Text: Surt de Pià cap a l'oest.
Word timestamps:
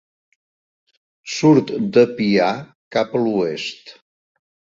Surt 1.33 1.73
de 1.99 2.05
Pià 2.15 2.49
cap 2.97 3.15
a 3.17 3.23
l'oest. 3.27 3.95